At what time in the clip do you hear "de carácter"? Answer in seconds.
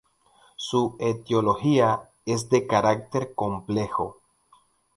2.49-3.35